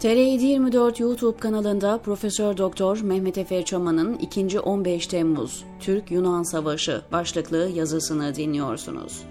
TR724 0.00 1.02
YouTube 1.02 1.38
kanalında 1.38 1.98
Profesör 1.98 2.56
Doktor 2.56 3.00
Mehmet 3.00 3.38
Efe 3.38 3.64
Çaman'ın 3.64 4.18
2. 4.18 4.60
15 4.60 5.06
Temmuz 5.06 5.64
Türk-Yunan 5.80 6.42
Savaşı 6.42 7.02
başlıklı 7.12 7.70
yazısını 7.74 8.34
dinliyorsunuz. 8.34 9.22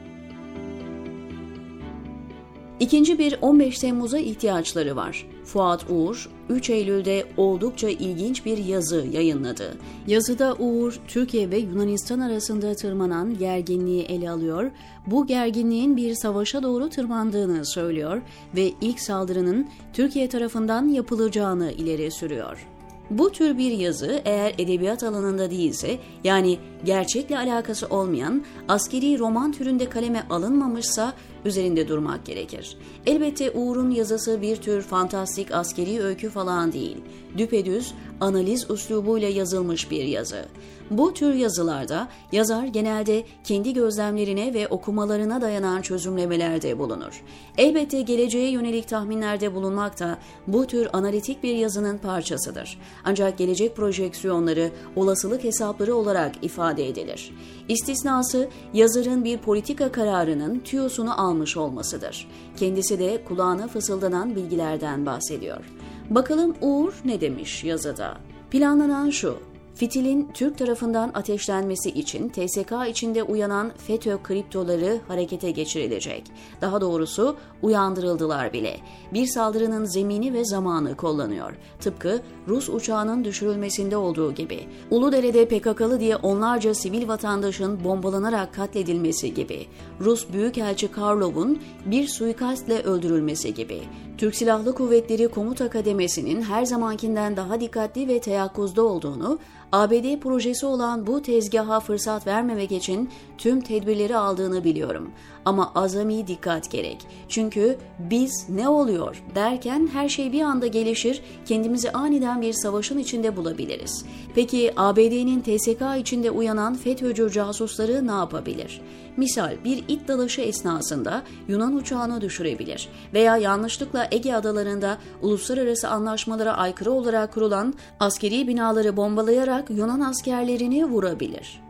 İkinci 2.79 3.19
bir 3.19 3.37
15 3.41 3.79
Temmuz'a 3.79 4.17
ihtiyaçları 4.17 4.95
var. 4.95 5.25
Fuat 5.43 5.85
Uğur, 5.89 6.29
3 6.49 6.69
Eylül'de 6.69 7.25
oldukça 7.37 7.89
ilginç 7.89 8.45
bir 8.45 8.57
yazı 8.57 9.05
yayınladı. 9.11 9.77
Yazıda 10.07 10.55
Uğur, 10.59 10.99
Türkiye 11.07 11.51
ve 11.51 11.57
Yunanistan 11.57 12.19
arasında 12.19 12.75
tırmanan 12.75 13.37
gerginliği 13.37 14.03
ele 14.03 14.29
alıyor, 14.29 14.71
bu 15.07 15.27
gerginliğin 15.27 15.97
bir 15.97 16.15
savaşa 16.15 16.63
doğru 16.63 16.89
tırmandığını 16.89 17.65
söylüyor 17.65 18.21
ve 18.55 18.71
ilk 18.81 18.99
saldırının 18.99 19.67
Türkiye 19.93 20.29
tarafından 20.29 20.87
yapılacağını 20.87 21.71
ileri 21.71 22.11
sürüyor. 22.11 22.67
Bu 23.09 23.31
tür 23.31 23.57
bir 23.57 23.71
yazı 23.71 24.21
eğer 24.25 24.53
edebiyat 24.57 25.03
alanında 25.03 25.51
değilse 25.51 25.97
yani 26.23 26.57
gerçekle 26.85 27.37
alakası 27.37 27.87
olmayan 27.87 28.43
askeri 28.67 29.19
roman 29.19 29.51
türünde 29.51 29.89
kaleme 29.89 30.23
alınmamışsa 30.29 31.13
üzerinde 31.47 31.87
durmak 31.87 32.25
gerekir. 32.25 32.77
Elbette 33.05 33.51
Uğur'un 33.51 33.89
yazısı 33.89 34.41
bir 34.41 34.55
tür 34.55 34.81
fantastik 34.81 35.51
askeri 35.51 36.01
öykü 36.01 36.29
falan 36.29 36.73
değil. 36.73 36.97
Düpedüz 37.37 37.93
analiz 38.21 38.69
üslubuyla 38.69 39.29
yazılmış 39.29 39.91
bir 39.91 40.03
yazı. 40.03 40.45
Bu 40.91 41.13
tür 41.13 41.33
yazılarda 41.33 42.07
yazar 42.31 42.65
genelde 42.65 43.23
kendi 43.43 43.73
gözlemlerine 43.73 44.53
ve 44.53 44.67
okumalarına 44.67 45.41
dayanan 45.41 45.81
çözümlemelerde 45.81 46.79
bulunur. 46.79 47.23
Elbette 47.57 48.01
geleceğe 48.01 48.51
yönelik 48.51 48.87
tahminlerde 48.87 49.55
bulunmak 49.55 49.99
da 49.99 50.17
bu 50.47 50.67
tür 50.67 50.87
analitik 50.93 51.43
bir 51.43 51.55
yazının 51.55 51.97
parçasıdır. 51.97 52.79
Ancak 53.03 53.37
gelecek 53.37 53.75
projeksiyonları 53.75 54.71
olasılık 54.95 55.43
hesapları 55.43 55.95
olarak 55.95 56.35
ifade 56.41 56.87
edilir. 56.87 57.31
İstisnası 57.67 58.49
yazarın 58.73 59.23
bir 59.23 59.37
politika 59.37 59.91
kararının 59.91 60.59
tüyosunu 60.59 61.21
almış 61.21 61.57
olmasıdır. 61.57 62.27
Kendisi 62.57 62.99
de 62.99 63.23
kulağına 63.23 63.67
fısıldanan 63.67 64.35
bilgilerden 64.35 65.05
bahsediyor. 65.05 65.63
Bakalım 66.09 66.55
Uğur 66.61 66.93
ne 67.05 67.21
demiş 67.21 67.63
yazıda? 67.63 68.17
Planlanan 68.51 69.09
şu, 69.09 69.37
Fitilin 69.77 70.29
Türk 70.33 70.57
tarafından 70.57 71.11
ateşlenmesi 71.13 71.89
için 71.89 72.29
TSK 72.29 72.73
içinde 72.89 73.23
uyanan 73.23 73.71
FETÖ 73.77 74.17
kriptoları 74.23 74.99
harekete 75.07 75.51
geçirilecek. 75.51 76.23
Daha 76.61 76.81
doğrusu 76.81 77.35
uyandırıldılar 77.61 78.53
bile. 78.53 78.77
Bir 79.13 79.25
saldırının 79.25 79.85
zemini 79.85 80.33
ve 80.33 80.45
zamanı 80.45 80.95
kullanıyor. 80.95 81.53
Tıpkı 81.79 82.21
Rus 82.47 82.69
uçağının 82.69 83.23
düşürülmesinde 83.23 83.97
olduğu 83.97 84.33
gibi. 84.33 84.67
Uludere'de 84.91 85.45
PKK'lı 85.45 85.99
diye 85.99 86.15
onlarca 86.15 86.73
sivil 86.73 87.07
vatandaşın 87.07 87.83
bombalanarak 87.83 88.53
katledilmesi 88.53 89.33
gibi. 89.33 89.67
Rus 89.99 90.33
Büyükelçi 90.33 90.91
Karlov'un 90.91 91.59
bir 91.85 92.07
suikastle 92.07 92.81
öldürülmesi 92.81 93.53
gibi. 93.53 93.81
Türk 94.17 94.35
Silahlı 94.35 94.75
Kuvvetleri 94.75 95.27
Komuta 95.27 95.69
Kademesi'nin 95.69 96.41
her 96.41 96.65
zamankinden 96.65 97.37
daha 97.37 97.59
dikkatli 97.59 98.07
ve 98.07 98.19
teyakkuzda 98.19 98.83
olduğunu, 98.83 99.39
ABD 99.71 100.19
projesi 100.19 100.65
olan 100.65 101.07
bu 101.07 101.21
tezgaha 101.21 101.79
fırsat 101.79 102.27
vermemek 102.27 102.71
için 102.71 103.09
tüm 103.37 103.61
tedbirleri 103.61 104.17
aldığını 104.17 104.63
biliyorum. 104.63 105.11
Ama 105.47 105.71
azami 105.75 106.27
dikkat 106.27 106.71
gerek. 106.71 107.07
Çünkü 107.29 107.77
biz 107.99 108.45
ne 108.49 108.69
oluyor 108.69 109.23
derken 109.35 109.89
her 109.93 110.09
şey 110.09 110.31
bir 110.31 110.41
anda 110.41 110.67
gelişir, 110.67 111.21
kendimizi 111.45 111.91
aniden 111.91 112.41
bir 112.41 112.53
savaşın 112.53 112.97
içinde 112.97 113.35
bulabiliriz. 113.35 114.05
Peki 114.35 114.73
ABD'nin 114.77 115.41
TSK 115.41 115.81
içinde 115.99 116.31
uyanan 116.31 116.75
FETÖ'cü 116.75 117.31
casusları 117.31 118.07
ne 118.07 118.11
yapabilir? 118.11 118.81
Misal 119.17 119.55
bir 119.63 119.83
it 119.87 120.07
dalaşı 120.07 120.41
esnasında 120.41 121.23
Yunan 121.47 121.75
uçağını 121.75 122.21
düşürebilir 122.21 122.89
veya 123.13 123.37
yanlışlıkla 123.37 124.07
Ege 124.11 124.33
adalarında 124.33 124.97
uluslararası 125.21 125.89
anlaşmalara 125.89 126.57
aykırı 126.57 126.91
olarak 126.91 127.33
kurulan 127.33 127.73
askeri 127.99 128.47
binaları 128.47 128.97
bombalayarak 128.97 129.69
Yunan 129.69 129.99
askerlerini 129.99 130.85
vurabilir. 130.85 131.66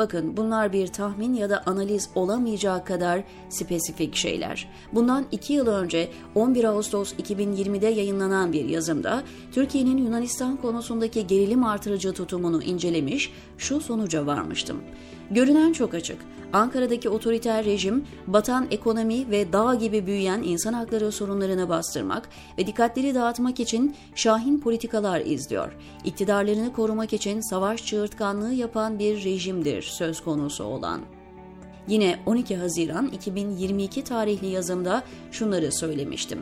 Bakın 0.00 0.36
bunlar 0.36 0.72
bir 0.72 0.86
tahmin 0.86 1.34
ya 1.34 1.50
da 1.50 1.62
analiz 1.66 2.10
olamayacağı 2.14 2.84
kadar 2.84 3.22
spesifik 3.48 4.16
şeyler. 4.16 4.68
Bundan 4.92 5.26
iki 5.32 5.52
yıl 5.52 5.66
önce 5.66 6.10
11 6.34 6.64
Ağustos 6.64 7.12
2020'de 7.12 7.86
yayınlanan 7.86 8.52
bir 8.52 8.64
yazımda 8.64 9.22
Türkiye'nin 9.52 9.96
Yunanistan 9.96 10.56
konusundaki 10.56 11.26
gerilim 11.26 11.64
artırıcı 11.64 12.12
tutumunu 12.12 12.62
incelemiş, 12.62 13.32
şu 13.58 13.80
sonuca 13.80 14.26
varmıştım. 14.26 14.82
Görünen 15.30 15.72
çok 15.72 15.94
açık. 15.94 16.18
Ankara'daki 16.52 17.08
otoriter 17.08 17.64
rejim, 17.64 18.04
batan 18.26 18.66
ekonomi 18.70 19.30
ve 19.30 19.52
dağ 19.52 19.74
gibi 19.74 20.06
büyüyen 20.06 20.42
insan 20.42 20.72
hakları 20.72 21.12
sorunlarını 21.12 21.68
bastırmak 21.68 22.28
ve 22.58 22.66
dikkatleri 22.66 23.14
dağıtmak 23.14 23.60
için 23.60 23.96
şahin 24.14 24.60
politikalar 24.60 25.20
izliyor. 25.20 25.76
İktidarlarını 26.04 26.72
korumak 26.72 27.12
için 27.12 27.40
savaş 27.40 27.86
çığırtkanlığı 27.86 28.52
yapan 28.52 28.98
bir 28.98 29.24
rejimdir 29.24 29.82
söz 29.90 30.20
konusu 30.20 30.64
olan. 30.64 31.00
Yine 31.88 32.18
12 32.26 32.56
Haziran 32.56 33.06
2022 33.06 34.04
tarihli 34.04 34.46
yazımda 34.46 35.02
şunları 35.32 35.72
söylemiştim. 35.72 36.38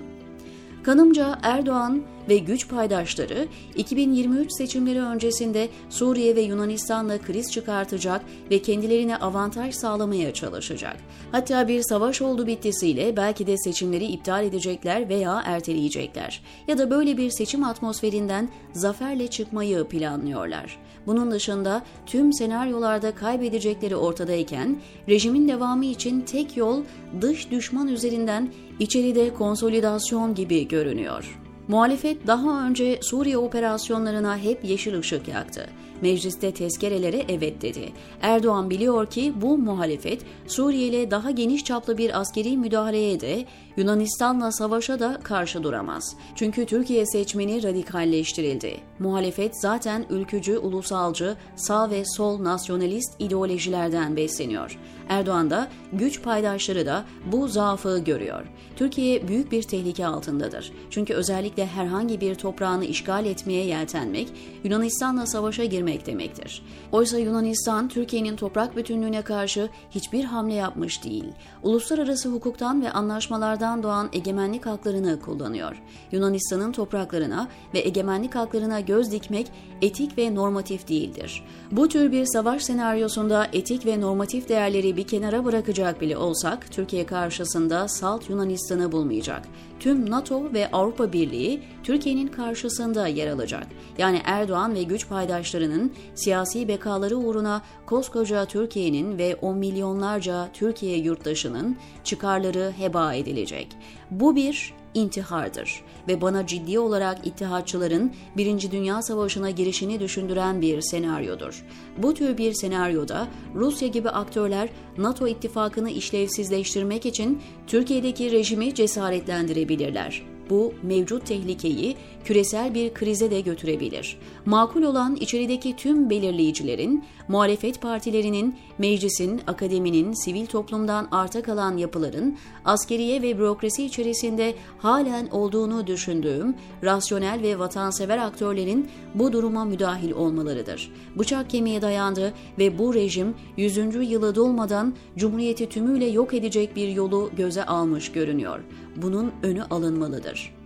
Kanımca 0.82 1.38
Erdoğan 1.42 2.02
ve 2.28 2.38
güç 2.38 2.68
paydaşları 2.68 3.48
2023 3.76 4.52
seçimleri 4.52 5.02
öncesinde 5.02 5.68
Suriye 5.90 6.36
ve 6.36 6.40
Yunanistan'la 6.40 7.18
kriz 7.18 7.52
çıkartacak 7.52 8.24
ve 8.50 8.62
kendilerine 8.62 9.16
avantaj 9.16 9.74
sağlamaya 9.74 10.34
çalışacak. 10.34 10.96
Hatta 11.32 11.68
bir 11.68 11.82
savaş 11.82 12.22
oldu 12.22 12.46
bittisiyle 12.46 13.16
belki 13.16 13.46
de 13.46 13.58
seçimleri 13.58 14.04
iptal 14.04 14.44
edecekler 14.44 15.08
veya 15.08 15.42
erteleyecekler. 15.44 16.42
Ya 16.68 16.78
da 16.78 16.90
böyle 16.90 17.16
bir 17.16 17.30
seçim 17.30 17.64
atmosferinden 17.64 18.48
zaferle 18.72 19.28
çıkmayı 19.28 19.84
planlıyorlar. 19.84 20.78
Bunun 21.08 21.30
dışında 21.30 21.82
tüm 22.06 22.32
senaryolarda 22.32 23.14
kaybedecekleri 23.14 23.96
ortadayken 23.96 24.80
rejimin 25.08 25.48
devamı 25.48 25.84
için 25.84 26.20
tek 26.20 26.56
yol 26.56 26.82
dış 27.20 27.50
düşman 27.50 27.88
üzerinden 27.88 28.52
içeride 28.78 29.34
konsolidasyon 29.34 30.34
gibi 30.34 30.68
görünüyor. 30.68 31.38
Muhalefet 31.68 32.26
daha 32.26 32.66
önce 32.66 32.98
Suriye 33.02 33.38
operasyonlarına 33.38 34.38
hep 34.38 34.64
yeşil 34.64 34.98
ışık 34.98 35.28
yaktı. 35.28 35.66
Mecliste 36.02 36.52
tezkerelere 36.54 37.24
evet 37.28 37.62
dedi. 37.62 37.92
Erdoğan 38.22 38.70
biliyor 38.70 39.06
ki 39.06 39.32
bu 39.36 39.58
muhalefet 39.58 40.22
Suriye 40.46 40.86
ile 40.86 41.10
daha 41.10 41.30
geniş 41.30 41.64
çaplı 41.64 41.98
bir 41.98 42.20
askeri 42.20 42.56
müdahaleye 42.56 43.20
de 43.20 43.44
Yunanistan'la 43.76 44.52
savaşa 44.52 45.00
da 45.00 45.20
karşı 45.22 45.62
duramaz. 45.62 46.16
Çünkü 46.34 46.66
Türkiye 46.66 47.06
seçmeni 47.06 47.62
radikalleştirildi. 47.62 48.76
Muhalefet 48.98 49.60
zaten 49.62 50.06
ülkücü, 50.10 50.58
ulusalcı, 50.58 51.36
sağ 51.56 51.90
ve 51.90 52.04
sol 52.04 52.44
nasyonalist 52.44 53.14
ideolojilerden 53.18 54.16
besleniyor. 54.16 54.78
Erdoğan 55.08 55.50
da 55.50 55.68
güç 55.92 56.22
paydaşları 56.22 56.86
da 56.86 57.04
bu 57.32 57.48
zaafı 57.48 57.98
görüyor. 57.98 58.46
Türkiye 58.76 59.28
büyük 59.28 59.52
bir 59.52 59.62
tehlike 59.62 60.06
altındadır. 60.06 60.72
Çünkü 60.90 61.14
özellikle 61.14 61.66
herhangi 61.66 62.20
bir 62.20 62.34
toprağını 62.34 62.84
işgal 62.84 63.26
etmeye 63.26 63.64
yeltenmek, 63.64 64.28
Yunanistan'la 64.64 65.26
savaşa 65.26 65.64
girmek 65.64 65.87
demektir. 66.06 66.62
Oysa 66.92 67.18
Yunanistan, 67.18 67.88
Türkiye'nin 67.88 68.36
toprak 68.36 68.76
bütünlüğüne 68.76 69.22
karşı 69.22 69.68
hiçbir 69.90 70.24
hamle 70.24 70.54
yapmış 70.54 71.04
değil. 71.04 71.24
Uluslararası 71.62 72.28
hukuktan 72.28 72.82
ve 72.82 72.90
anlaşmalardan 72.90 73.82
doğan 73.82 74.08
egemenlik 74.12 74.66
haklarını 74.66 75.20
kullanıyor. 75.20 75.82
Yunanistan'ın 76.12 76.72
topraklarına 76.72 77.48
ve 77.74 77.78
egemenlik 77.78 78.34
haklarına 78.34 78.80
göz 78.80 79.12
dikmek 79.12 79.46
etik 79.82 80.18
ve 80.18 80.34
normatif 80.34 80.88
değildir. 80.88 81.44
Bu 81.70 81.88
tür 81.88 82.12
bir 82.12 82.26
savaş 82.26 82.62
senaryosunda 82.62 83.46
etik 83.52 83.86
ve 83.86 84.00
normatif 84.00 84.48
değerleri 84.48 84.96
bir 84.96 85.06
kenara 85.06 85.44
bırakacak 85.44 86.00
bile 86.00 86.16
olsak 86.16 86.72
Türkiye 86.72 87.06
karşısında 87.06 87.88
salt 87.88 88.30
Yunanistan'ı 88.30 88.92
bulmayacak. 88.92 89.42
Tüm 89.80 90.10
NATO 90.10 90.52
ve 90.52 90.70
Avrupa 90.70 91.12
Birliği 91.12 91.62
Türkiye'nin 91.82 92.26
karşısında 92.26 93.06
yer 93.06 93.28
alacak. 93.28 93.66
Yani 93.98 94.20
Erdoğan 94.24 94.74
ve 94.74 94.82
güç 94.82 95.08
paydaşlarının 95.08 95.92
siyasi 96.14 96.68
bekaları 96.68 97.16
uğruna 97.16 97.62
koskoca 97.86 98.44
Türkiye'nin 98.44 99.18
ve 99.18 99.36
on 99.36 99.58
milyonlarca 99.58 100.48
Türkiye 100.52 100.98
yurttaşının 100.98 101.76
çıkarları 102.04 102.72
heba 102.78 103.14
edilecek. 103.14 103.68
Bu 104.10 104.36
bir 104.36 104.74
intihardır 104.94 105.82
ve 106.08 106.20
bana 106.20 106.46
ciddi 106.46 106.78
olarak 106.78 107.26
ittihatçıların 107.26 108.12
Birinci 108.36 108.70
Dünya 108.70 109.02
Savaşı'na 109.02 109.50
girişini 109.50 110.00
düşündüren 110.00 110.60
bir 110.60 110.80
senaryodur. 110.80 111.64
Bu 111.98 112.14
tür 112.14 112.38
bir 112.38 112.52
senaryoda 112.52 113.28
Rusya 113.54 113.88
gibi 113.88 114.10
aktörler 114.10 114.68
NATO 114.98 115.28
ittifakını 115.28 115.90
işlevsizleştirmek 115.90 117.06
için 117.06 117.42
Türkiye'deki 117.66 118.32
rejimi 118.32 118.74
cesaretlendirebilirler. 118.74 120.37
Bu 120.50 120.74
mevcut 120.82 121.26
tehlikeyi 121.26 121.96
küresel 122.24 122.74
bir 122.74 122.94
krize 122.94 123.30
de 123.30 123.40
götürebilir. 123.40 124.18
Makul 124.46 124.82
olan 124.82 125.16
içerideki 125.16 125.76
tüm 125.76 126.10
belirleyicilerin, 126.10 127.04
muhalefet 127.28 127.80
partilerinin, 127.80 128.56
meclisin, 128.78 129.40
akademinin, 129.46 130.12
sivil 130.12 130.46
toplumdan 130.46 131.08
arta 131.10 131.42
kalan 131.42 131.76
yapıların, 131.76 132.38
askeriye 132.64 133.22
ve 133.22 133.38
bürokrasi 133.38 133.84
içerisinde 133.84 134.54
halen 134.78 135.26
olduğunu 135.26 135.86
düşündüğüm 135.86 136.54
rasyonel 136.84 137.42
ve 137.42 137.58
vatansever 137.58 138.18
aktörlerin 138.18 138.88
bu 139.14 139.32
duruma 139.32 139.64
müdahil 139.64 140.12
olmalarıdır. 140.12 140.92
Bıçak 141.18 141.50
kemiğe 141.50 141.82
dayandı 141.82 142.34
ve 142.58 142.78
bu 142.78 142.94
rejim 142.94 143.34
100. 143.56 143.76
yılı 144.10 144.34
dolmadan 144.34 144.94
Cumhuriyeti 145.16 145.68
tümüyle 145.68 146.06
yok 146.06 146.34
edecek 146.34 146.76
bir 146.76 146.88
yolu 146.88 147.30
göze 147.36 147.64
almış 147.64 148.12
görünüyor. 148.12 148.60
Bunun 149.02 149.32
önü 149.42 149.62
alınmalıdır. 149.62 150.58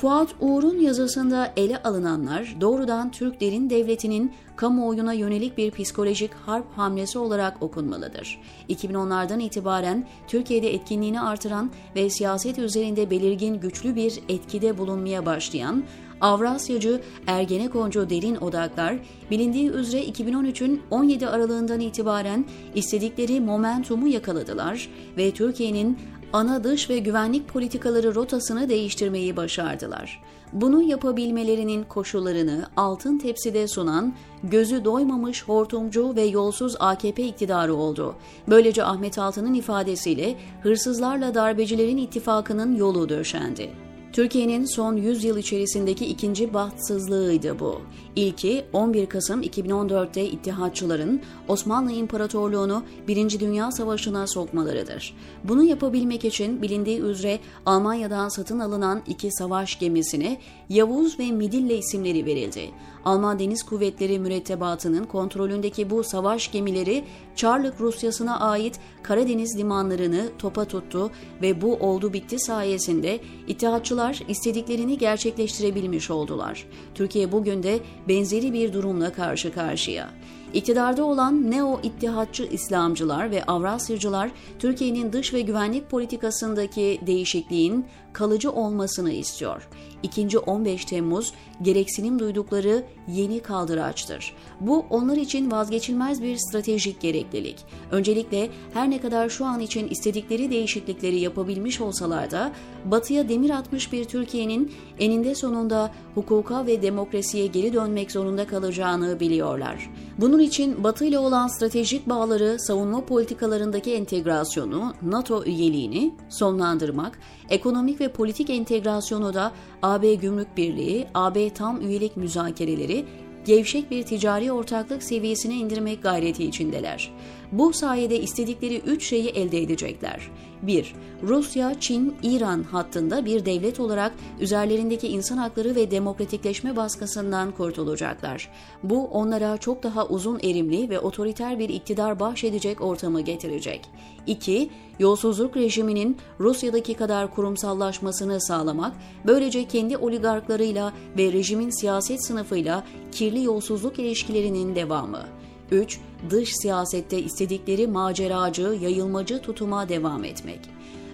Fuat 0.00 0.34
Uğur'un 0.40 0.78
yazısında 0.78 1.52
ele 1.56 1.82
alınanlar 1.82 2.56
doğrudan 2.60 3.10
Türk 3.10 3.40
Derin 3.40 3.70
Devleti'nin 3.70 4.32
kamuoyuna 4.56 5.12
yönelik 5.12 5.58
bir 5.58 5.70
psikolojik 5.70 6.34
harp 6.34 6.78
hamlesi 6.78 7.18
olarak 7.18 7.62
okunmalıdır. 7.62 8.40
2010'lardan 8.68 9.42
itibaren 9.42 10.06
Türkiye'de 10.28 10.74
etkinliğini 10.74 11.20
artıran 11.20 11.70
ve 11.96 12.10
siyaset 12.10 12.58
üzerinde 12.58 13.10
belirgin 13.10 13.54
güçlü 13.54 13.94
bir 13.94 14.20
etkide 14.28 14.78
bulunmaya 14.78 15.26
başlayan 15.26 15.84
Avrasyacı 16.20 17.00
Ergenekoncu 17.26 18.10
derin 18.10 18.36
odaklar 18.36 18.96
bilindiği 19.30 19.70
üzere 19.70 20.04
2013'ün 20.04 20.82
17 20.90 21.28
aralığından 21.28 21.80
itibaren 21.80 22.44
istedikleri 22.74 23.40
momentumu 23.40 24.08
yakaladılar 24.08 24.88
ve 25.16 25.30
Türkiye'nin 25.30 25.98
ana 26.32 26.64
dış 26.64 26.90
ve 26.90 26.98
güvenlik 26.98 27.48
politikaları 27.48 28.14
rotasını 28.14 28.68
değiştirmeyi 28.68 29.36
başardılar. 29.36 30.22
Bunu 30.52 30.82
yapabilmelerinin 30.82 31.84
koşullarını 31.84 32.66
altın 32.76 33.18
tepside 33.18 33.68
sunan 33.68 34.14
gözü 34.42 34.84
doymamış 34.84 35.44
hortumcu 35.44 36.16
ve 36.16 36.22
yolsuz 36.22 36.76
AKP 36.80 37.22
iktidarı 37.22 37.74
oldu. 37.74 38.14
Böylece 38.48 38.84
Ahmet 38.84 39.18
Altan'ın 39.18 39.54
ifadesiyle 39.54 40.36
hırsızlarla 40.62 41.34
darbecilerin 41.34 41.96
ittifakının 41.96 42.76
yolu 42.76 43.08
döşendi. 43.08 43.89
Türkiye'nin 44.12 44.64
son 44.64 44.96
100 44.96 45.24
yıl 45.24 45.36
içerisindeki 45.36 46.06
ikinci 46.06 46.54
bahtsızlığıydı 46.54 47.58
bu. 47.58 47.80
İlki 48.16 48.64
11 48.72 49.06
Kasım 49.06 49.42
2014'te 49.42 50.24
İttihatçıların 50.24 51.20
Osmanlı 51.48 51.92
İmparatorluğunu 51.92 52.82
Birinci 53.08 53.40
Dünya 53.40 53.72
Savaşı'na 53.72 54.26
sokmalarıdır. 54.26 55.14
Bunu 55.44 55.62
yapabilmek 55.62 56.24
için 56.24 56.62
bilindiği 56.62 57.00
üzere 57.00 57.38
Almanya'dan 57.66 58.28
satın 58.28 58.58
alınan 58.58 59.02
iki 59.06 59.32
savaş 59.32 59.78
gemisine 59.78 60.40
Yavuz 60.68 61.18
ve 61.18 61.30
Midille 61.30 61.78
isimleri 61.78 62.26
verildi. 62.26 62.70
Alman 63.04 63.38
Deniz 63.38 63.62
Kuvvetleri 63.62 64.18
mürettebatının 64.18 65.04
kontrolündeki 65.04 65.90
bu 65.90 66.04
savaş 66.04 66.52
gemileri 66.52 67.04
Çarlık 67.36 67.80
Rusyası'na 67.80 68.40
ait 68.40 68.80
Karadeniz 69.02 69.58
limanlarını 69.58 70.30
topa 70.38 70.64
tuttu 70.64 71.10
ve 71.42 71.60
bu 71.60 71.76
oldu 71.76 72.12
bitti 72.12 72.38
sayesinde 72.38 73.20
İttihatçılar 73.48 74.20
istediklerini 74.28 74.98
gerçekleştirebilmiş 74.98 76.10
oldular. 76.10 76.66
Türkiye 76.94 77.32
bugün 77.32 77.62
de 77.62 77.80
benzeri 78.08 78.52
bir 78.52 78.72
durumla 78.72 79.12
karşı 79.12 79.54
karşıya. 79.54 80.10
İktidarda 80.54 81.04
olan 81.04 81.50
neo-ittihatçı 81.50 82.44
İslamcılar 82.44 83.30
ve 83.30 83.44
Avrasyacılar 83.44 84.30
Türkiye'nin 84.58 85.12
dış 85.12 85.34
ve 85.34 85.40
güvenlik 85.40 85.90
politikasındaki 85.90 87.00
değişikliğin 87.06 87.86
kalıcı 88.12 88.52
olmasını 88.52 89.12
istiyor. 89.12 89.68
İkinci 90.02 90.38
15 90.38 90.84
Temmuz 90.84 91.32
gereksinim 91.62 92.18
duydukları 92.18 92.84
yeni 93.08 93.40
kaldıraçtır. 93.40 94.34
Bu 94.60 94.86
onlar 94.90 95.16
için 95.16 95.50
vazgeçilmez 95.50 96.22
bir 96.22 96.36
stratejik 96.36 97.00
gereklilik. 97.00 97.56
Öncelikle 97.90 98.48
her 98.74 98.90
ne 98.90 99.00
kadar 99.00 99.28
şu 99.28 99.44
an 99.44 99.60
için 99.60 99.88
istedikleri 99.88 100.50
değişiklikleri 100.50 101.20
yapabilmiş 101.20 101.80
olsalar 101.80 102.30
da 102.30 102.52
batıya 102.84 103.28
demir 103.28 103.50
atmış 103.50 103.92
bir 103.92 104.04
Türkiye'nin 104.04 104.72
eninde 104.98 105.34
sonunda 105.34 105.92
hukuka 106.14 106.66
ve 106.66 106.82
demokrasiye 106.82 107.46
geri 107.46 107.72
dönmek 107.72 108.12
zorunda 108.12 108.46
kalacağını 108.46 109.20
biliyorlar. 109.20 109.90
Bunun 110.18 110.38
için 110.38 110.84
Batı 110.84 111.04
ile 111.04 111.18
olan 111.18 111.48
stratejik 111.48 112.08
bağları, 112.08 112.58
savunma 112.60 113.04
politikalarındaki 113.04 113.94
entegrasyonu, 113.94 114.94
NATO 115.02 115.44
üyeliğini 115.44 116.14
sonlandırmak, 116.28 117.18
ekonomik 117.50 118.00
ve 118.00 118.08
politik 118.08 118.50
entegrasyonu 118.50 119.34
da 119.34 119.52
AB 119.82 120.14
Gümrük 120.14 120.56
Birliği, 120.56 121.06
AB 121.14 121.50
tam 121.50 121.80
üyelik 121.80 122.16
müzakereleri 122.16 123.04
gevşek 123.44 123.90
bir 123.90 124.02
ticari 124.02 124.52
ortaklık 124.52 125.02
seviyesine 125.02 125.54
indirmek 125.54 126.02
gayreti 126.02 126.44
içindeler. 126.44 127.12
Bu 127.52 127.72
sayede 127.72 128.20
istedikleri 128.20 128.78
üç 128.78 129.08
şeyi 129.08 129.28
elde 129.28 129.62
edecekler. 129.62 130.30
1. 130.62 130.94
Rusya, 131.22 131.80
Çin, 131.80 132.14
İran 132.22 132.62
hattında 132.62 133.24
bir 133.24 133.44
devlet 133.44 133.80
olarak 133.80 134.12
üzerlerindeki 134.40 135.08
insan 135.08 135.36
hakları 135.36 135.74
ve 135.74 135.90
demokratikleşme 135.90 136.76
baskısından 136.76 137.52
kurtulacaklar. 137.52 138.48
Bu 138.82 139.06
onlara 139.06 139.56
çok 139.56 139.82
daha 139.82 140.06
uzun 140.06 140.38
erimli 140.38 140.90
ve 140.90 141.00
otoriter 141.00 141.58
bir 141.58 141.68
iktidar 141.68 142.20
bahşedecek 142.20 142.80
ortamı 142.80 143.20
getirecek. 143.20 143.80
2. 144.26 144.70
Yolsuzluk 144.98 145.56
rejiminin 145.56 146.16
Rusya'daki 146.40 146.94
kadar 146.94 147.34
kurumsallaşmasını 147.34 148.40
sağlamak, 148.40 148.92
böylece 149.26 149.68
kendi 149.68 149.96
oligarklarıyla 149.96 150.92
ve 151.18 151.32
rejimin 151.32 151.80
siyaset 151.80 152.26
sınıfıyla 152.26 152.84
kirli 153.12 153.44
yolsuzluk 153.44 153.98
ilişkilerinin 153.98 154.74
devamı. 154.74 155.26
3. 155.70 156.00
Dış 156.30 156.52
siyasette 156.62 157.22
istedikleri 157.22 157.86
maceracı, 157.86 158.78
yayılmacı 158.82 159.42
tutuma 159.42 159.88
devam 159.88 160.24
etmek. 160.24 160.60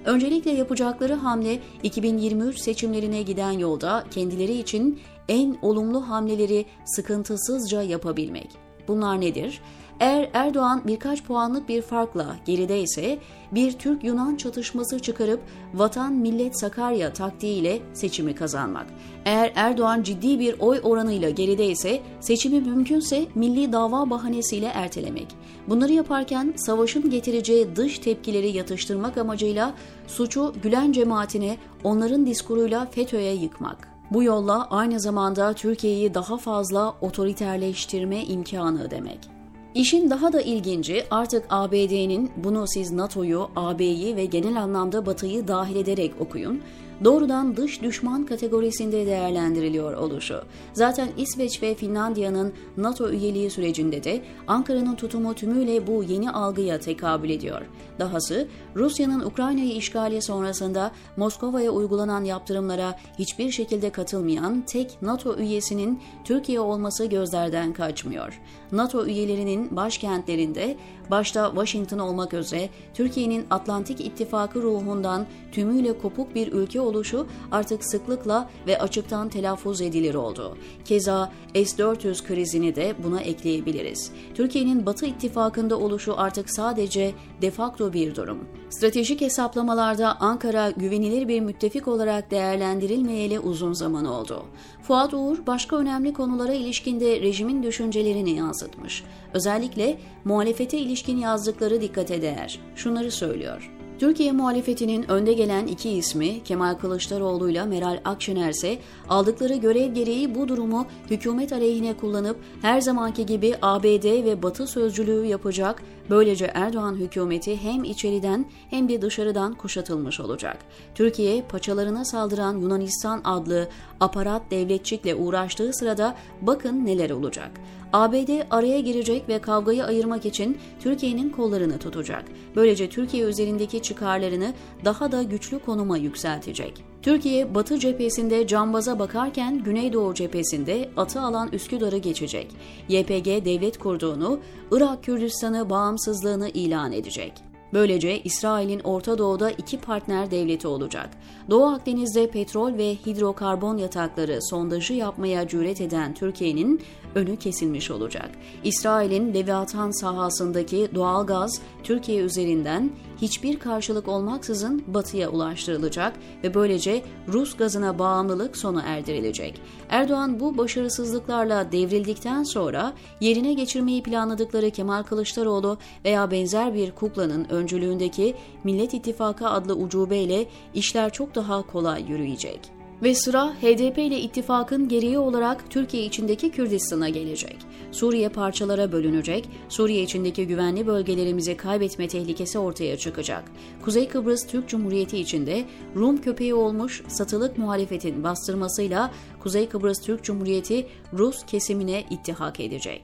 Öncelikle 0.04 0.50
yapacakları 0.50 1.14
hamle 1.14 1.58
2023 1.82 2.58
seçimlerine 2.58 3.22
giden 3.22 3.50
yolda 3.50 4.04
kendileri 4.10 4.58
için 4.58 5.00
en 5.28 5.58
olumlu 5.62 6.08
hamleleri 6.08 6.66
sıkıntısızca 6.84 7.82
yapabilmek. 7.82 8.50
Bunlar 8.88 9.20
nedir? 9.20 9.60
Eğer 10.00 10.30
Erdoğan 10.34 10.82
birkaç 10.86 11.22
puanlık 11.22 11.68
bir 11.68 11.82
farkla 11.82 12.36
geride 12.44 12.80
ise 12.80 13.18
bir 13.52 13.72
Türk-Yunan 13.72 14.36
çatışması 14.36 14.98
çıkarıp 14.98 15.40
vatan 15.74 16.12
millet 16.12 16.58
Sakarya 16.60 17.12
taktiğiyle 17.12 17.78
seçimi 17.92 18.34
kazanmak. 18.34 18.86
Eğer 19.24 19.52
Erdoğan 19.54 20.02
ciddi 20.02 20.40
bir 20.40 20.60
oy 20.60 20.80
oranıyla 20.82 21.30
geride 21.30 21.66
ise 21.66 22.00
seçimi 22.20 22.60
mümkünse 22.60 23.26
milli 23.34 23.72
dava 23.72 24.10
bahanesiyle 24.10 24.66
ertelemek. 24.66 25.26
Bunları 25.68 25.92
yaparken 25.92 26.52
savaşın 26.56 27.10
getireceği 27.10 27.76
dış 27.76 27.98
tepkileri 27.98 28.56
yatıştırmak 28.56 29.18
amacıyla 29.18 29.74
suçu 30.06 30.52
Gülen 30.62 30.92
cemaatine 30.92 31.56
onların 31.84 32.26
diskuruyla 32.26 32.86
FETÖ'ye 32.86 33.34
yıkmak. 33.34 33.88
Bu 34.10 34.22
yolla 34.22 34.70
aynı 34.70 35.00
zamanda 35.00 35.52
Türkiye'yi 35.52 36.14
daha 36.14 36.36
fazla 36.36 36.94
otoriterleştirme 37.00 38.24
imkanı 38.24 38.90
demek. 38.90 39.35
İşin 39.76 40.10
daha 40.10 40.32
da 40.32 40.40
ilginci 40.40 41.04
artık 41.10 41.44
ABD'nin 41.50 42.32
bunu 42.36 42.64
siz 42.66 42.92
NATO'yu, 42.92 43.48
AB'yi 43.56 44.16
ve 44.16 44.24
genel 44.24 44.62
anlamda 44.62 45.06
Batı'yı 45.06 45.48
dahil 45.48 45.76
ederek 45.76 46.12
okuyun, 46.20 46.62
doğrudan 47.04 47.56
dış 47.56 47.82
düşman 47.82 48.26
kategorisinde 48.26 49.06
değerlendiriliyor 49.06 49.96
oluşu. 49.96 50.42
Zaten 50.72 51.08
İsveç 51.16 51.62
ve 51.62 51.74
Finlandiya'nın 51.74 52.52
NATO 52.76 53.10
üyeliği 53.10 53.50
sürecinde 53.50 54.04
de 54.04 54.22
Ankara'nın 54.46 54.94
tutumu 54.94 55.34
tümüyle 55.34 55.86
bu 55.86 56.02
yeni 56.02 56.30
algıya 56.30 56.80
tekabül 56.80 57.30
ediyor. 57.30 57.60
Dahası 57.98 58.48
Rusya'nın 58.76 59.20
Ukrayna'yı 59.20 59.72
işgali 59.72 60.22
sonrasında 60.22 60.90
Moskova'ya 61.16 61.70
uygulanan 61.70 62.24
yaptırımlara 62.24 62.98
hiçbir 63.18 63.50
şekilde 63.50 63.90
katılmayan 63.90 64.62
tek 64.66 65.02
NATO 65.02 65.36
üyesinin 65.36 66.00
Türkiye 66.24 66.60
olması 66.60 67.06
gözlerden 67.06 67.72
kaçmıyor. 67.72 68.40
NATO 68.72 69.06
üyelerinin 69.06 69.76
başkentlerinde 69.76 70.76
başta 71.10 71.46
Washington 71.48 71.98
olmak 71.98 72.34
üzere 72.34 72.68
Türkiye'nin 72.94 73.46
Atlantik 73.50 74.00
İttifakı 74.00 74.62
ruhundan 74.62 75.26
tümüyle 75.52 75.98
kopuk 75.98 76.34
bir 76.34 76.52
ülke 76.52 76.80
oluşu 76.86 77.26
artık 77.52 77.84
sıklıkla 77.84 78.50
ve 78.66 78.78
açıktan 78.78 79.28
telaffuz 79.28 79.80
edilir 79.80 80.14
oldu. 80.14 80.56
Keza 80.84 81.32
S-400 81.54 82.26
krizini 82.26 82.76
de 82.76 82.94
buna 83.04 83.20
ekleyebiliriz. 83.20 84.12
Türkiye'nin 84.34 84.86
Batı 84.86 85.06
ittifakında 85.06 85.78
oluşu 85.78 86.20
artık 86.20 86.50
sadece 86.50 87.14
defakto 87.42 87.92
bir 87.92 88.14
durum. 88.14 88.48
Stratejik 88.70 89.20
hesaplamalarda 89.20 90.20
Ankara 90.20 90.70
güvenilir 90.70 91.28
bir 91.28 91.40
müttefik 91.40 91.88
olarak 91.88 92.30
değerlendirilmeyeli 92.30 93.40
uzun 93.40 93.72
zaman 93.72 94.04
oldu. 94.04 94.42
Fuat 94.82 95.14
Uğur 95.14 95.46
başka 95.46 95.76
önemli 95.76 96.12
konulara 96.12 96.54
ilişkinde 96.54 97.20
rejimin 97.20 97.62
düşüncelerini 97.62 98.30
yansıtmış. 98.30 99.04
Özellikle 99.34 99.98
muhalefete 100.24 100.78
ilişkin 100.78 101.16
yazdıkları 101.16 101.80
dikkate 101.80 102.22
değer. 102.22 102.60
Şunları 102.74 103.10
söylüyor. 103.10 103.75
Türkiye 103.98 104.32
muhalefetinin 104.32 105.10
önde 105.10 105.32
gelen 105.32 105.66
iki 105.66 105.90
ismi 105.90 106.42
Kemal 106.42 106.74
Kılıçdaroğlu 106.74 107.50
ile 107.50 107.64
Meral 107.64 108.00
Akşener 108.04 108.50
ise 108.50 108.78
aldıkları 109.08 109.54
görev 109.54 109.94
gereği 109.94 110.34
bu 110.34 110.48
durumu 110.48 110.86
hükümet 111.10 111.52
aleyhine 111.52 111.96
kullanıp 111.96 112.36
her 112.62 112.80
zamanki 112.80 113.26
gibi 113.26 113.54
ABD 113.62 114.24
ve 114.24 114.42
Batı 114.42 114.66
sözcülüğü 114.66 115.26
yapacak. 115.26 115.82
Böylece 116.10 116.50
Erdoğan 116.54 116.94
hükümeti 116.94 117.56
hem 117.62 117.84
içeriden 117.84 118.46
hem 118.70 118.88
de 118.88 119.02
dışarıdan 119.02 119.54
kuşatılmış 119.54 120.20
olacak. 120.20 120.58
Türkiye 120.94 121.42
paçalarına 121.42 122.04
saldıran 122.04 122.58
Yunanistan 122.58 123.20
adlı 123.24 123.68
aparat 124.00 124.42
devletçikle 124.50 125.14
uğraştığı 125.14 125.72
sırada 125.72 126.16
bakın 126.42 126.86
neler 126.86 127.10
olacak. 127.10 127.50
ABD 127.96 128.42
araya 128.50 128.80
girecek 128.80 129.28
ve 129.28 129.38
kavgayı 129.38 129.84
ayırmak 129.84 130.26
için 130.26 130.58
Türkiye'nin 130.80 131.30
kollarını 131.30 131.78
tutacak. 131.78 132.24
Böylece 132.56 132.88
Türkiye 132.88 133.24
üzerindeki 133.24 133.82
çıkarlarını 133.82 134.54
daha 134.84 135.12
da 135.12 135.22
güçlü 135.22 135.58
konuma 135.58 135.98
yükseltecek. 135.98 136.84
Türkiye 137.02 137.54
Batı 137.54 137.78
cephesinde 137.78 138.46
cambaza 138.46 138.98
bakarken 138.98 139.62
Güneydoğu 139.64 140.14
cephesinde 140.14 140.90
atı 140.96 141.20
alan 141.20 141.48
Üsküdar'ı 141.52 141.98
geçecek. 141.98 142.50
YPG 142.88 143.26
devlet 143.26 143.78
kurduğunu, 143.78 144.40
Irak 144.70 145.04
Kürdistan'ı 145.04 145.70
bağımsızlığını 145.70 146.48
ilan 146.48 146.92
edecek. 146.92 147.32
Böylece 147.72 148.22
İsrail'in 148.22 148.80
Orta 148.80 149.18
Doğu'da 149.18 149.50
iki 149.50 149.80
partner 149.80 150.30
devleti 150.30 150.68
olacak. 150.68 151.10
Doğu 151.50 151.66
Akdeniz'de 151.66 152.30
petrol 152.30 152.78
ve 152.78 152.94
hidrokarbon 153.06 153.76
yatakları 153.76 154.38
sondajı 154.42 154.94
yapmaya 154.94 155.48
cüret 155.48 155.80
eden 155.80 156.14
Türkiye'nin 156.14 156.80
önü 157.14 157.36
kesilmiş 157.36 157.90
olacak. 157.90 158.30
İsrail'in 158.64 159.34
Leviathan 159.34 159.90
sahasındaki 159.90 160.88
doğal 160.94 161.26
gaz 161.26 161.60
Türkiye 161.82 162.22
üzerinden 162.22 162.90
hiçbir 163.22 163.58
karşılık 163.58 164.08
olmaksızın 164.08 164.84
batıya 164.86 165.30
ulaştırılacak 165.30 166.12
ve 166.44 166.54
böylece 166.54 167.02
Rus 167.28 167.56
gazına 167.56 167.98
bağımlılık 167.98 168.56
sona 168.56 168.82
erdirilecek. 168.82 169.60
Erdoğan 169.88 170.40
bu 170.40 170.58
başarısızlıklarla 170.58 171.72
devrildikten 171.72 172.42
sonra 172.42 172.92
yerine 173.20 173.52
geçirmeyi 173.52 174.02
planladıkları 174.02 174.70
Kemal 174.70 175.02
Kılıçdaroğlu 175.02 175.78
veya 176.04 176.30
benzer 176.30 176.74
bir 176.74 176.90
kuklanın 176.90 177.46
öncülüğündeki 177.56 178.34
Millet 178.64 178.94
İttifakı 178.94 179.48
adlı 179.48 179.74
ucubeyle 179.74 180.46
işler 180.74 181.12
çok 181.12 181.34
daha 181.34 181.62
kolay 181.66 182.04
yürüyecek. 182.08 182.76
Ve 183.02 183.14
sıra 183.14 183.54
HDP 183.54 183.98
ile 183.98 184.20
ittifakın 184.20 184.88
gereği 184.88 185.18
olarak 185.18 185.70
Türkiye 185.70 186.04
içindeki 186.04 186.50
Kürdistan'a 186.50 187.08
gelecek. 187.08 187.56
Suriye 187.92 188.28
parçalara 188.28 188.92
bölünecek, 188.92 189.48
Suriye 189.68 190.02
içindeki 190.02 190.46
güvenli 190.46 190.86
bölgelerimizi 190.86 191.56
kaybetme 191.56 192.08
tehlikesi 192.08 192.58
ortaya 192.58 192.96
çıkacak. 192.96 193.44
Kuzey 193.84 194.08
Kıbrıs 194.08 194.46
Türk 194.46 194.68
Cumhuriyeti 194.68 195.18
içinde 195.18 195.64
Rum 195.96 196.20
köpeği 196.20 196.54
olmuş 196.54 197.02
satılık 197.08 197.58
muhalefetin 197.58 198.24
bastırmasıyla 198.24 199.10
Kuzey 199.40 199.68
Kıbrıs 199.68 200.00
Türk 200.00 200.24
Cumhuriyeti 200.24 200.86
Rus 201.12 201.46
kesimine 201.46 202.04
ittihak 202.10 202.60
edecek. 202.60 203.02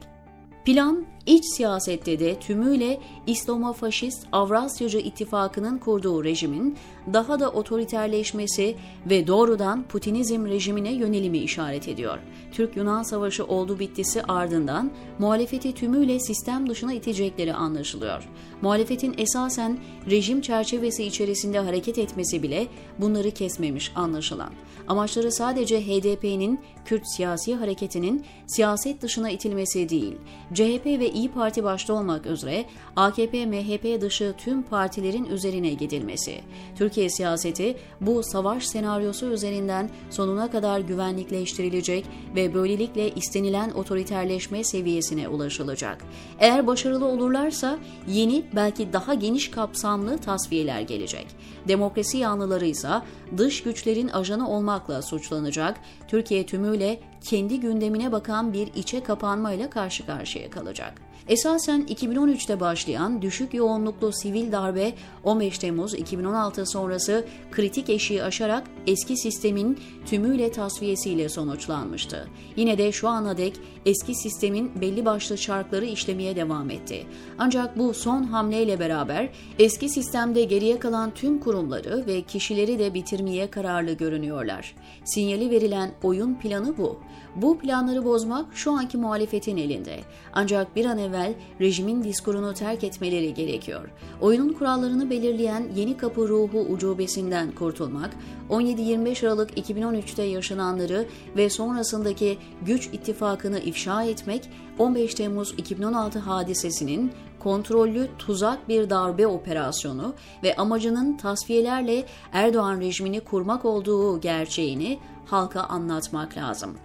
Plan 0.65 1.05
iç 1.25 1.45
siyasette 1.55 2.19
de 2.19 2.39
tümüyle 2.39 2.99
İslomo-faşist 3.27 4.27
Avrasyacı 4.31 4.97
ittifakının 4.97 5.77
kurduğu 5.77 6.23
rejimin 6.23 6.77
daha 7.13 7.39
da 7.39 7.49
otoriterleşmesi 7.49 8.75
ve 9.09 9.27
doğrudan 9.27 9.83
Putinizm 9.83 10.45
rejimine 10.45 10.93
yönelimi 10.93 11.37
işaret 11.37 11.87
ediyor. 11.87 12.19
Türk-Yunan 12.51 13.03
Savaşı 13.03 13.45
oldu 13.45 13.79
bittisi 13.79 14.23
ardından 14.23 14.91
muhalefeti 15.19 15.73
tümüyle 15.73 16.19
sistem 16.19 16.69
dışına 16.69 16.93
itecekleri 16.93 17.53
anlaşılıyor. 17.53 18.29
Muhalefetin 18.61 19.15
esasen 19.17 19.79
rejim 20.09 20.41
çerçevesi 20.41 21.03
içerisinde 21.03 21.59
hareket 21.59 21.97
etmesi 21.97 22.43
bile 22.43 22.67
bunları 22.99 23.31
kesmemiş 23.31 23.91
anlaşılan. 23.95 24.51
Amaçları 24.87 25.31
sadece 25.31 25.81
HDP'nin 25.81 26.59
Kürt 26.85 27.03
siyasi 27.15 27.55
hareketinin 27.55 28.25
siyaset 28.47 29.01
dışına 29.01 29.29
itilmesi 29.29 29.89
değil, 29.89 30.15
CHP 30.53 30.85
ve 30.85 31.12
İyi 31.13 31.31
Parti 31.31 31.63
başta 31.63 31.93
olmak 31.93 32.25
üzere 32.25 32.65
AKP, 32.95 33.45
MHP 33.45 34.01
dışı 34.01 34.33
tüm 34.37 34.63
partilerin 34.63 35.25
üzerine 35.25 35.69
gidilmesi. 35.73 36.41
Türkiye 36.75 37.09
siyaseti 37.09 37.77
bu 38.01 38.23
savaş 38.23 38.67
senaryosu 38.67 39.25
üzerinden 39.25 39.89
sonuna 40.09 40.51
kadar 40.51 40.79
güvenlikleştirilecek 40.79 42.05
ve 42.35 42.53
böylelikle 42.53 43.09
istenilen 43.09 43.71
otoriterleşme 43.71 44.63
seviyesine 44.63 45.27
ulaşılacak. 45.27 46.05
Eğer 46.39 46.67
başarılı 46.67 47.05
olurlarsa 47.05 47.77
yeni 48.07 48.45
belki 48.55 48.93
daha 48.93 49.13
geniş 49.13 49.51
kapsamlı 49.51 50.17
tasfiyeler 50.17 50.81
gelecek. 50.81 51.27
Demokrasi 51.67 52.17
yanlıları 52.17 52.65
ise 52.65 52.89
dış 53.37 53.63
güçlerin 53.63 54.07
ajanı 54.07 54.49
olmakla 54.49 55.01
suçlanacak, 55.01 55.79
Türkiye 56.07 56.45
tümüyle 56.45 56.99
kendi 57.23 57.59
gündemine 57.59 58.11
bakan 58.11 58.53
bir 58.53 58.73
içe 58.73 59.03
kapanmayla 59.03 59.69
karşı 59.69 60.05
karşıya 60.05 60.49
kalacak. 60.49 61.01
Esasen 61.27 61.81
2013'te 61.81 62.59
başlayan 62.59 63.21
düşük 63.21 63.53
yoğunluklu 63.53 64.11
sivil 64.13 64.51
darbe 64.51 64.93
15 65.23 65.57
Temmuz 65.57 65.93
2016 65.93 66.65
sonrası 66.65 67.25
kritik 67.51 67.89
eşiği 67.89 68.23
aşarak 68.23 68.63
eski 68.87 69.17
sistemin 69.17 69.79
tümüyle 70.05 70.51
tasfiyesiyle 70.51 71.29
sonuçlanmıştı. 71.29 72.27
Yine 72.55 72.77
de 72.77 72.91
şu 72.91 73.07
ana 73.07 73.37
dek 73.37 73.53
eski 73.85 74.15
sistemin 74.15 74.81
belli 74.81 75.05
başlı 75.05 75.37
çarkları 75.37 75.85
işlemeye 75.85 76.35
devam 76.35 76.69
etti. 76.69 77.05
Ancak 77.37 77.77
bu 77.77 77.93
son 77.93 78.23
hamleyle 78.23 78.79
beraber 78.79 79.29
eski 79.59 79.89
sistemde 79.89 80.43
geriye 80.43 80.79
kalan 80.79 81.11
tüm 81.11 81.39
kurumları 81.39 82.03
ve 82.07 82.21
kişileri 82.21 82.79
de 82.79 82.93
bitirmeye 82.93 83.49
kararlı 83.49 83.93
görünüyorlar. 83.93 84.75
Sinyali 85.03 85.49
verilen 85.49 85.91
oyun 86.03 86.35
planı 86.35 86.77
bu. 86.77 86.99
Bu 87.35 87.59
planları 87.59 88.05
bozmak 88.05 88.45
şu 88.55 88.71
anki 88.71 88.97
muhalefetin 88.97 89.57
elinde. 89.57 89.99
Ancak 90.33 90.75
bir 90.75 90.85
an 90.85 90.97
evvel 91.13 91.33
rejimin 91.61 92.03
diskurunu 92.03 92.53
terk 92.53 92.83
etmeleri 92.83 93.33
gerekiyor. 93.33 93.89
Oyunun 94.21 94.53
kurallarını 94.53 95.09
belirleyen 95.09 95.63
yeni 95.75 95.97
kapı 95.97 96.27
ruhu 96.27 96.59
ucubesinden 96.59 97.51
kurtulmak, 97.51 98.09
17-25 98.49 99.27
Aralık 99.27 99.57
2013'te 99.57 100.23
yaşananları 100.23 101.05
ve 101.37 101.49
sonrasındaki 101.49 102.37
güç 102.61 102.87
ittifakını 102.87 103.59
ifşa 103.59 104.03
etmek, 104.03 104.49
15 104.79 105.13
Temmuz 105.13 105.53
2016 105.57 106.19
hadisesinin 106.19 107.11
kontrollü 107.39 108.09
tuzak 108.19 108.69
bir 108.69 108.89
darbe 108.89 109.27
operasyonu 109.27 110.13
ve 110.43 110.55
amacının 110.55 111.17
tasfiyelerle 111.17 112.05
Erdoğan 112.31 112.79
rejimini 112.81 113.19
kurmak 113.19 113.65
olduğu 113.65 114.21
gerçeğini 114.21 114.99
halka 115.25 115.61
anlatmak 115.61 116.37
lazım. 116.37 116.77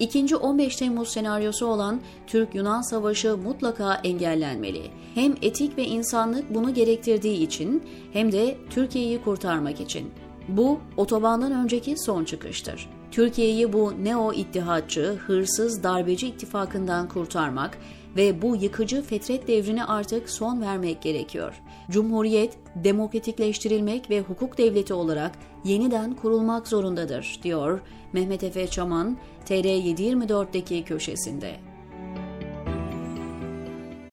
İkinci 0.00 0.36
15 0.36 0.76
Temmuz 0.76 1.08
senaryosu 1.08 1.66
olan 1.66 2.00
Türk-Yunan 2.26 2.82
Savaşı 2.82 3.36
mutlaka 3.36 3.94
engellenmeli. 3.94 4.82
Hem 5.14 5.34
etik 5.42 5.78
ve 5.78 5.84
insanlık 5.84 6.54
bunu 6.54 6.74
gerektirdiği 6.74 7.42
için 7.42 7.82
hem 8.12 8.32
de 8.32 8.58
Türkiye'yi 8.70 9.22
kurtarmak 9.22 9.80
için. 9.80 10.10
Bu 10.48 10.80
otobandan 10.96 11.52
önceki 11.52 11.94
son 11.98 12.24
çıkıştır. 12.24 12.90
Türkiye'yi 13.10 13.72
bu 13.72 13.92
neo 14.04 14.32
ittihatçı, 14.32 15.18
hırsız, 15.26 15.82
darbeci 15.82 16.28
ittifakından 16.28 17.08
kurtarmak 17.08 17.78
ve 18.16 18.42
bu 18.42 18.56
yıkıcı 18.56 19.02
fetret 19.02 19.48
devrine 19.48 19.84
artık 19.84 20.30
son 20.30 20.60
vermek 20.60 21.02
gerekiyor. 21.02 21.62
Cumhuriyet 21.90 22.58
demokratikleştirilmek 22.74 24.10
ve 24.10 24.20
hukuk 24.20 24.58
devleti 24.58 24.94
olarak 24.94 25.32
yeniden 25.64 26.14
kurulmak 26.14 26.68
zorundadır, 26.68 27.40
diyor 27.42 27.80
Mehmet 28.12 28.44
Efe 28.44 28.66
Çaman, 28.66 29.18
TR724'deki 29.46 30.84
köşesinde. 30.84 31.67